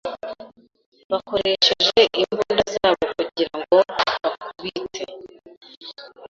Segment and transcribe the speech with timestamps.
[1.11, 3.77] Bakoresheje imbunda zabo kugira ngo
[4.23, 5.03] bakubite.